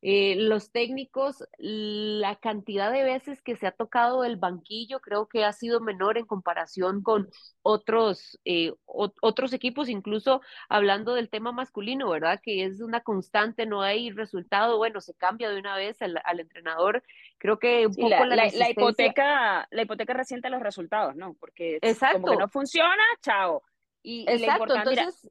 [0.09, 5.43] eh, los técnicos, la cantidad de veces que se ha tocado el banquillo creo que
[5.43, 7.27] ha sido menor en comparación con
[7.61, 10.39] otros, eh, otros equipos, incluso
[10.69, 12.39] hablando del tema masculino, ¿verdad?
[12.41, 17.03] Que es una constante, no hay resultado, bueno, se cambia de una vez al, entrenador.
[17.37, 21.33] Creo que un poco la, la, hipoteca, la hipoteca reciente los resultados, ¿no?
[21.33, 22.21] Porque Exacto.
[22.21, 23.61] como que no funciona, chao.
[24.03, 25.27] Y, Exacto, entonces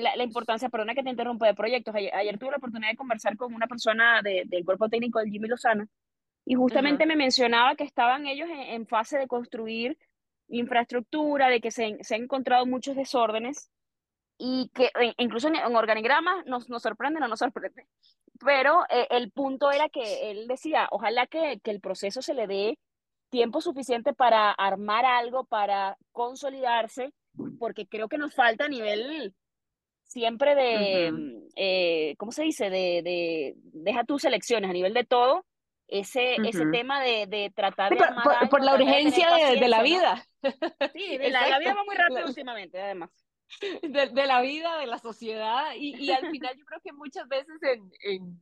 [0.00, 1.94] la, la, importancia, perdona que te interrumpa, de proyectos.
[1.94, 5.48] Ayer, tuve la oportunidad de conversar con una persona de, del cuerpo técnico del Jimmy
[5.48, 5.86] Lozano
[6.44, 9.98] y justamente me mencionaba que estaban ellos en, fase de construir
[10.48, 13.70] infraestructura, de que se, se han encontrado muchos desórdenes
[14.36, 17.86] y que incluso en, organigramas nos, nos sorprende, no nos sorprende.
[18.40, 22.46] Pero eh, el punto era que él decía, ojalá que, que el proceso se le
[22.46, 22.78] dé
[23.28, 27.12] tiempo suficiente para armar algo, para consolidarse,
[27.58, 29.34] porque creo que nos falta a nivel
[30.10, 32.68] siempre de, mm, eh, ¿cómo se dice?
[32.68, 35.46] De, de, deja tus elecciones a nivel de todo,
[35.86, 37.96] ese, ese tema de, de tratar de...
[37.96, 40.24] Por, por, la urgencia de, la vida.
[40.94, 43.10] Sí, la, la, vida va muy rápido últimamente, además.
[43.82, 47.60] De, la vida, de la sociedad, y, y, al final yo creo que muchas veces
[47.62, 48.40] en, en,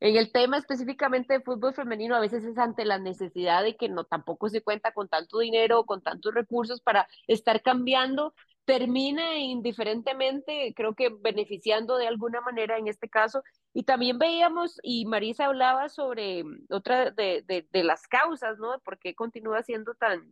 [0.00, 3.90] en, el tema específicamente de fútbol femenino, a veces es ante la necesidad de que
[3.90, 8.32] no tampoco se cuenta con tanto dinero, con tantos recursos para estar cambiando
[8.68, 13.42] termine indiferentemente, creo que beneficiando de alguna manera en este caso.
[13.72, 18.78] Y también veíamos, y Marisa hablaba sobre otra de, de, de las causas, ¿no?
[18.80, 20.30] Por qué continúa siendo tan,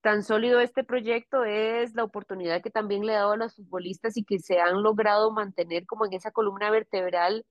[0.00, 4.16] tan sólido este proyecto es la oportunidad que también le ha dado a los futbolistas
[4.16, 7.44] y que se han logrado mantener como en esa columna vertebral,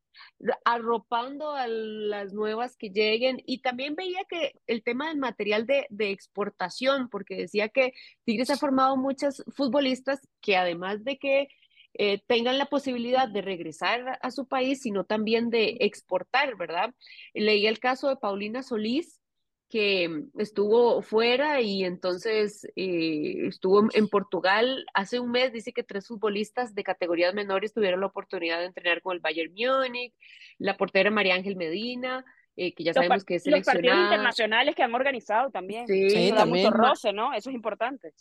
[0.66, 3.42] arropando a las nuevas que lleguen.
[3.46, 7.94] Y también veía que el tema del material de, exportación, porque decía que
[8.26, 11.50] Tigres ha formado muchas futbolistas que además de que
[11.94, 16.94] eh, tengan la posibilidad de regresar a su país, sino también de exportar, ¿verdad?
[17.34, 19.20] Leí el caso de Paulina Solís,
[19.70, 25.54] que estuvo fuera y entonces eh, estuvo en Portugal hace un mes.
[25.54, 29.54] Dice que tres futbolistas de categorías menores tuvieron la oportunidad de entrenar con el Bayern
[29.54, 30.14] Múnich,
[30.58, 33.80] la portera María Ángel Medina, eh, que ya sabemos que es seleccionada.
[33.80, 35.88] Los partidos internacionales que han organizado también.
[35.88, 36.66] Sí, también.
[36.66, 37.34] Mucho roce, ¿no?
[37.34, 38.12] Eso es importante.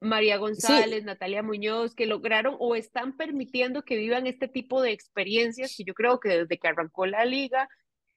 [0.00, 5.74] María González, Natalia Muñoz, que lograron o están permitiendo que vivan este tipo de experiencias
[5.76, 7.68] que yo creo que desde que arrancó la liga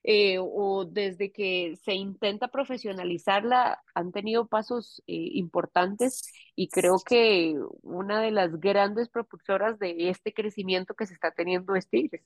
[0.04, 6.24] eh, o desde que se intenta profesionalizarla han tenido pasos eh, importantes
[6.56, 11.76] y creo que una de las grandes propulsoras de este crecimiento que se está teniendo
[11.76, 12.24] es Tigres.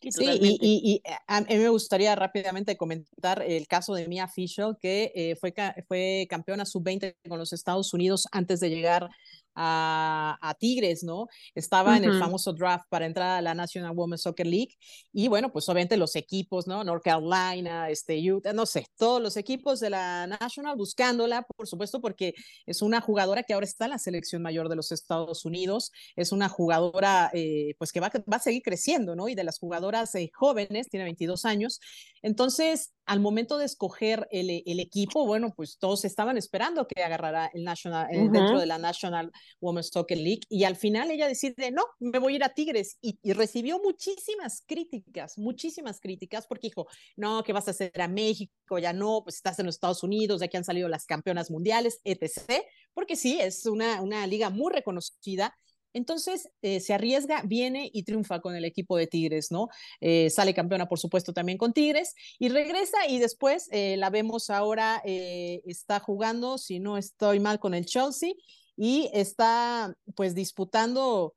[0.00, 5.12] Sí, y, y, a mí me gustaría rápidamente comentar el caso de Mia Fisher, que
[5.14, 5.52] eh, fue,
[5.88, 9.10] fue campeona sub-20 con los Estados Unidos antes de llegar
[9.60, 11.26] a, Tigres, ¿no?
[11.54, 14.76] Estaba en el famoso draft para entrar a la National Women's Soccer League
[15.12, 16.84] y bueno, pues obviamente los equipos, ¿no?
[16.84, 22.00] North Carolina, este, Utah, no sé, todos los equipos de la National buscándola, por supuesto,
[22.00, 22.34] porque
[22.66, 26.32] es una jugadora que ahora está en la selección mayor de los Estados Unidos, es
[26.32, 29.28] una jugadora eh, pues que va, va, a seguir creciendo, ¿no?
[29.28, 31.80] Y de las jugadoras eh, jóvenes, tiene 22 años,
[32.22, 37.50] entonces al momento de escoger el, el, equipo, bueno, pues todos estaban esperando que agarrara
[37.54, 41.70] el National, eh, dentro de la National Women's Soccer League, y al final ella decide,
[41.70, 46.68] no, me voy a ir a Tigres, y, y, recibió muchísimas críticas, muchísimas críticas, porque
[46.68, 48.78] dijo, no, ¿qué vas a hacer a México?
[48.78, 52.00] Ya no, pues estás en los Estados Unidos, ya que han salido las campeonas mundiales,
[52.04, 55.54] etc., porque sí, es una, una liga muy reconocida,
[55.92, 59.68] entonces eh, se arriesga, viene y triunfa con el equipo de Tigres, ¿no?
[60.00, 64.50] Eh, sale campeona, por supuesto, también con Tigres y regresa y después eh, la vemos
[64.50, 68.32] ahora, está jugando, si no estoy mal, con el Chelsea
[68.78, 71.34] y está pues disputando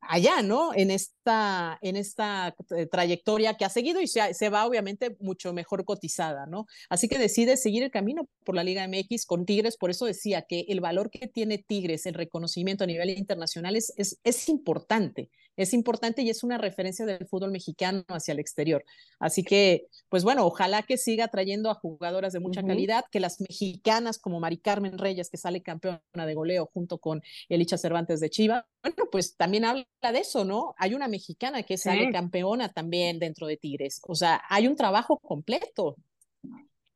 [0.00, 0.72] allá, ¿no?
[0.74, 5.84] En esta, en esta eh, trayectoria que ha seguido y se, va obviamente mucho mejor
[5.84, 6.66] cotizada, ¿no?
[6.88, 10.42] Así que decide seguir el camino por la Liga MX con Tigres, por eso decía
[10.42, 15.74] que el valor que tiene Tigres, el reconocimiento a nivel internacional es, es importante, es
[15.74, 18.84] importante y es una referencia del fútbol mexicano hacia el exterior.
[19.18, 23.40] Así que, pues bueno, ojalá que siga trayendo a jugadoras de mucha calidad, que las
[23.40, 28.30] mexicanas como Mari Carmen Reyes, que sale campeona de goleo junto con Elicha Cervantes de
[28.30, 30.74] Chiva, bueno, pues también habla de eso, ¿no?
[30.78, 34.00] Hay una mexicana que sale campeona también dentro de Tigres.
[34.06, 35.96] O sea, hay un trabajo completo.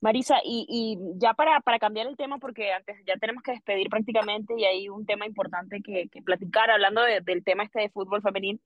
[0.03, 3.89] Marisa, y, y ya para, para, cambiar el tema, porque antes ya tenemos que despedir
[3.89, 8.21] prácticamente y hay un tema importante que, que platicar, hablando del tema este de fútbol
[8.21, 8.61] femenil.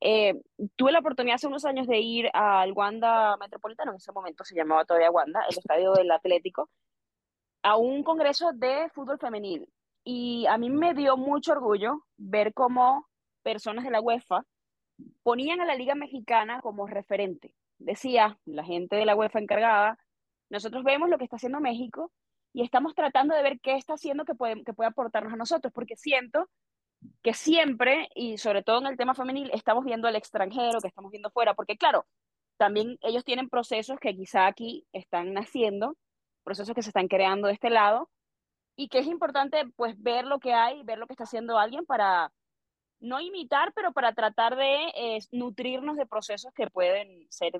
[0.00, 0.40] Eh,
[0.74, 4.56] tuve la oportunidad hace unos años de ir al Wanda Metropolitano, en ese momento se
[4.56, 6.70] llamaba todavía Wanda, el estadio del Atlético,
[7.62, 9.68] a un congreso de fútbol femenil.
[10.04, 13.06] Y a mí me dio mucho orgullo ver cómo
[13.42, 14.46] personas de la UEFA
[15.22, 17.54] ponían a la Liga Mexicana como referente.
[17.76, 19.98] Decía la gente de la UEFA encargada,
[20.52, 22.12] nosotros vemos lo que está haciendo México
[22.52, 25.72] y estamos tratando de ver qué está haciendo que puede, que puede aportarnos a nosotros,
[25.72, 26.48] porque siento
[27.22, 31.10] que siempre, y sobre todo en el tema femenil, estamos viendo al extranjero, que estamos
[31.10, 32.04] viendo fuera, porque claro,
[32.58, 35.96] también ellos tienen procesos que quizá aquí están naciendo,
[36.44, 38.10] procesos que se están creando de este lado,
[38.76, 41.86] y que es importante pues ver lo que hay, ver lo que está haciendo alguien
[41.86, 42.30] para
[43.00, 47.52] no imitar, pero para tratar de nutrirnos de procesos que pueden ser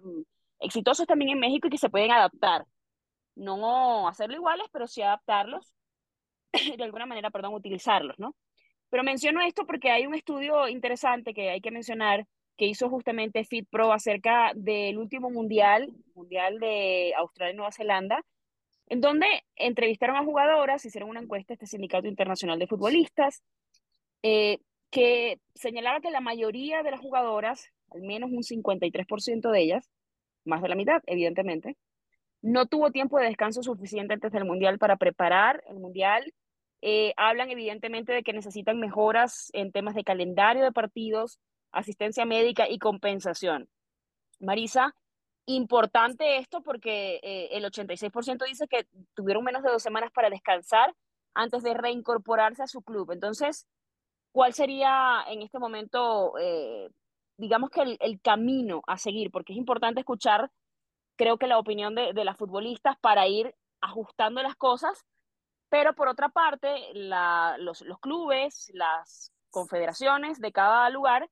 [0.61, 2.65] exitosos también en México y que se pueden adaptar.
[3.35, 5.75] No hacerlo iguales, pero sí adaptarlos,
[6.77, 8.35] de alguna manera, perdón, utilizarlos, ¿no?
[8.91, 12.27] Pero menciono esto porque hay un estudio interesante que hay que mencionar
[12.59, 18.25] que hizo justamente FitPro acerca del último mundial, mundial de Australia y Nueva Zelanda,
[18.89, 23.43] en donde entrevistaron a jugadoras, hicieron una encuesta a este Sindicato Internacional de Futbolistas,
[24.23, 24.59] eh,
[24.91, 29.91] que señalaba que la mayoría de las jugadoras, al menos un 53% de ellas,
[30.45, 31.77] más de la mitad, evidentemente,
[32.43, 36.35] no tuvo tiempo de descanso suficiente antes del Mundial para preparar el Mundial.
[36.83, 41.39] Eh, hablan evidentemente de que necesitan mejoras en temas de calendario de partidos,
[41.71, 43.69] asistencia médica y compensación.
[44.41, 44.95] Marisa,
[45.47, 50.95] importante esto porque eh, el 86% dice que tuvieron menos de dos semanas para descansar
[51.35, 53.13] antes de reincorporarse a su club.
[53.13, 53.67] Entonces,
[54.33, 56.91] ¿cuál sería en este momento, eh,
[57.37, 59.31] digamos que el, camino a seguir?
[59.31, 60.51] Porque es importante escuchar,
[61.17, 65.05] creo que la opinión de, las futbolistas para ir ajustando las cosas,
[65.69, 71.29] pero por otra parte, los, los clubes, las confederaciones de cada lugar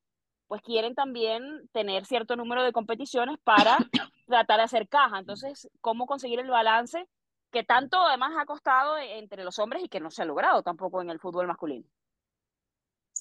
[0.50, 3.76] pues quieren también tener cierto número de competiciones para
[4.26, 5.20] tratar de hacer caja.
[5.20, 7.08] Entonces, ¿cómo conseguir el balance
[7.52, 11.02] que tanto además ha costado entre los hombres y que no se ha logrado tampoco
[11.02, 11.86] en el fútbol masculino?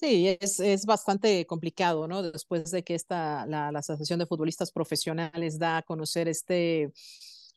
[0.02, 2.24] Sí, es, es bastante complicado, ¿no?
[2.24, 6.94] Después de que esta, la, la Asociación de Futbolistas Profesionales da a conocer este,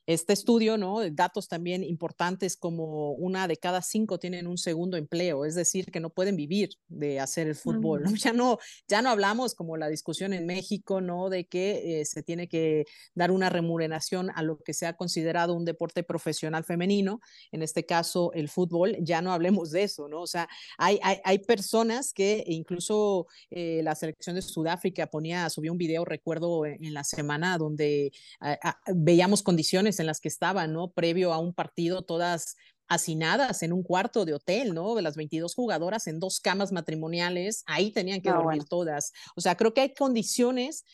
[0.07, 0.99] este estudio, ¿no?
[1.11, 6.01] Datos también importantes como una de cada cinco tienen un segundo empleo, es decir, que
[6.01, 8.03] no pueden vivir de hacer el fútbol.
[8.23, 11.29] Ya no, ya no hablamos como la discusión en México, ¿no?
[11.29, 12.85] De que eh, se tiene que
[13.15, 17.85] dar una remuneración a lo que se ha considerado un deporte profesional femenino, en este
[17.85, 20.21] caso el fútbol, ya no hablemos de eso, ¿no?
[20.21, 25.73] O sea, hay, hay, hay personas que incluso eh, la selección de Sudáfrica ponía, subió
[25.73, 30.73] un video, recuerdo, en, la semana donde ah, ah, veíamos condiciones en las que estaban,
[30.73, 30.91] ¿no?
[30.91, 32.57] Previo a un partido, todas
[32.89, 34.95] hacinadas en un cuarto de hotel, ¿no?
[34.95, 39.13] De las 22 jugadoras en dos camas matrimoniales, ahí tenían que ah, dormir todas.
[39.35, 40.85] O sea, creo que hay condiciones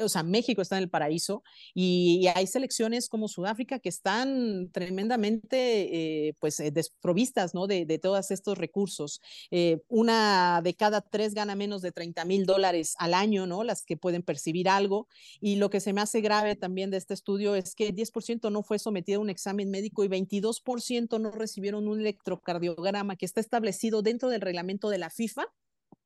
[0.00, 1.42] o sea, México está en el paraíso
[1.74, 7.66] y, hay selecciones como Sudáfrica que están tremendamente, eh, pues, eh, desprovistas, ¿no?
[7.66, 9.20] De, todos estos recursos.
[9.50, 13.64] Eh, una de cada tres gana menos de 30 mil dólares al año, ¿no?
[13.64, 15.08] Las que pueden percibir algo.
[15.40, 18.62] Y lo que se me hace grave también de este estudio es que 10% no
[18.62, 24.02] fue sometido a un examen médico y 22% no recibieron un electrocardiograma que está establecido
[24.02, 25.46] dentro del reglamento de la FIFA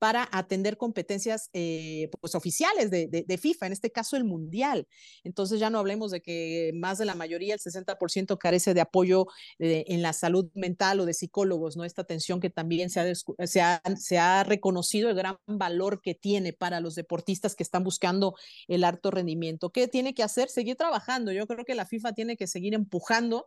[0.02, 4.88] para atender competencias eh, pues, oficiales de, de, FIFA, en este caso el Mundial.
[5.22, 9.28] Entonces ya no hablemos de que más de la mayoría, el 60% carece de apoyo
[9.60, 11.84] eh, en la salud mental o de psicólogos, ¿no?
[11.84, 16.16] Esta atención que también se ha, se, ha, se ha reconocido el gran valor que
[16.16, 18.34] tiene para los deportistas que están buscando
[18.66, 19.70] el alto rendimiento.
[19.70, 20.48] ¿Qué tiene que hacer?
[20.48, 21.30] Seguir trabajando.
[21.30, 23.46] Yo creo que la FIFA tiene que seguir empujando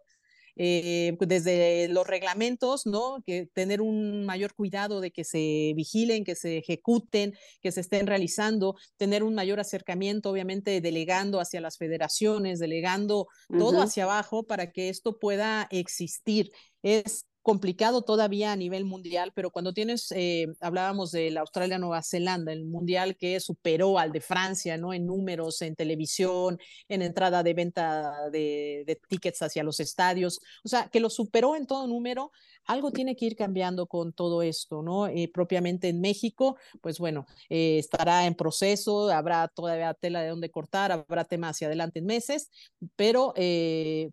[0.56, 3.22] eh, pues, desde los reglamentos, ¿no?
[3.26, 8.08] Que tener un mayor cuidado de que se vigilen, que se ejecuten, que se estén
[8.08, 14.72] realizando, tener un mayor acercamiento, obviamente, delegando hacia las federaciones, delegando todo hacia abajo para
[14.72, 16.52] que esto pueda existir.
[16.82, 22.52] Es complicado todavía a nivel mundial, pero cuando tienes, eh, hablábamos de la Australia-Nueva Zelanda,
[22.52, 24.94] el mundial que superó al de Francia, ¿no?
[24.94, 26.58] En números, en televisión,
[26.90, 31.68] en entrada de venta de, tickets hacia los estadios, o sea, que lo superó en
[31.68, 32.32] todo número,
[32.66, 35.06] algo tiene que ir cambiando con todo esto, ¿no?
[35.06, 40.50] Eh, propiamente en México, pues bueno, eh, estará en proceso, habrá todavía tela de dónde
[40.50, 42.50] cortar, habrá tema hacia adelante en meses,
[42.96, 43.36] pero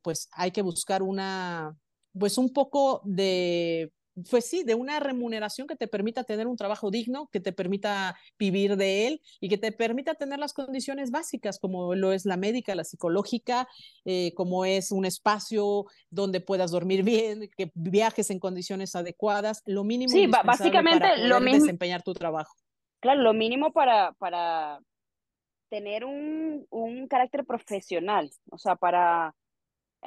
[0.03, 1.79] pues hay que buscar una
[2.19, 3.93] pues un poco de,
[4.31, 8.17] pues sí, de una remuneración que te permita tener un trabajo digno, que te permita
[8.39, 12.37] vivir de él y que te permita tener las condiciones básicas, como lo es la
[12.37, 13.69] médica, la psicológica,
[14.05, 19.85] eh, como es un espacio donde puedas dormir bien, que viajes en condiciones adecuadas, lo
[19.85, 20.13] mínimo.
[20.13, 21.61] Sí, básicamente para lo mismo.
[21.61, 22.55] Desempeñar tu trabajo.
[23.01, 24.81] Claro, lo mínimo para, para
[25.71, 29.35] tener un, un carácter profesional, o sea, para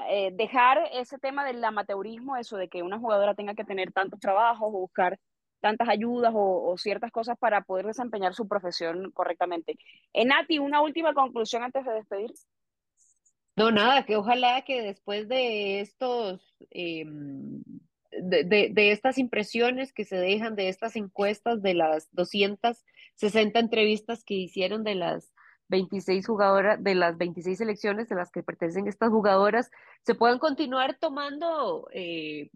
[0.10, 4.20] eh, dejar ese tema del amateurismo, eso de que una jugadora tenga que tener tantos
[4.20, 5.20] trabajos buscar
[5.62, 9.78] tantas ayudas o, ciertas cosas para poder desempeñar su profesión correctamente.
[10.14, 12.32] Enati, una última conclusión antes de despedir.
[13.56, 17.64] No, nada, que ojalá que después de estos, em,
[18.12, 24.36] de, de, estas impresiones que se dejan de estas encuestas, de las 260 entrevistas que
[24.36, 25.34] hicieron de las
[25.68, 29.72] 26 jugadoras, de las 26 selecciones de las que pertenecen estas jugadoras,
[30.04, 32.50] se puedan continuar tomando eh,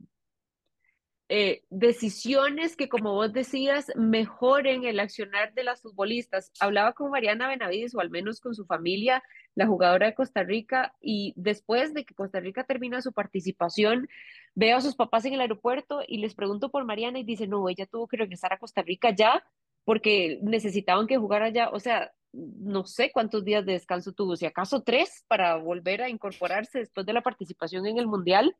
[1.32, 6.52] eh, decisiones que, como vos decías, mejoren el accionar de las futbolistas.
[6.60, 9.22] Hablaba con Mariana Benavides, o al menos con su familia,
[9.54, 14.08] la jugadora de Costa Rica, y después de que Costa Rica termina su participación,
[14.56, 17.70] veo a sus papás en el aeropuerto y les pregunto por Mariana y dice, no,
[17.70, 19.44] ella tuvo que regresar a Costa Rica ya
[19.84, 21.70] porque necesitaban que jugara allá.
[21.70, 26.10] O sea, no sé cuántos días de descanso tuvo, si acaso tres para volver a
[26.10, 28.56] incorporarse después de la participación en el Mundial.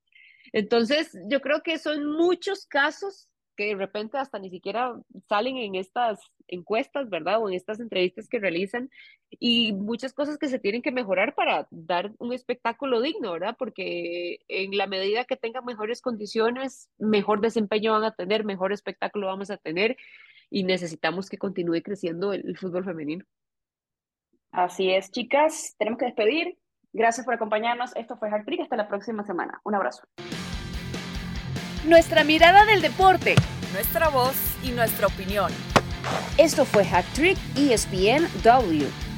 [0.54, 4.98] Entonces, yo creo que son muchos casos que de repente hasta ni siquiera
[5.28, 7.42] salen en estas encuestas, ¿verdad?
[7.42, 8.90] O en estas entrevistas que realizan
[9.30, 13.58] y muchas cosas que se tienen que mejorar para dar un espectáculo digno, ¿verdad?
[13.60, 19.28] Porque en la medida que tengan mejores condiciones, mejor desempeño van a tener, mejor espectáculo
[19.28, 19.98] vamos a tener
[20.50, 23.26] y necesitamos que continúe creciendo el, fútbol femenino.
[24.52, 26.58] Así es, chicas, tenemos que despedir.
[26.92, 27.96] Gracias por acompañarnos.
[27.96, 29.62] Esto fue Hack Hasta la próxima semana.
[29.64, 30.04] Un abrazo.
[31.86, 33.36] Nuestra mirada del deporte.
[33.74, 35.52] Nuestra voz y nuestra opinión.
[36.38, 39.09] Esto fue Hack Trick ESPN W.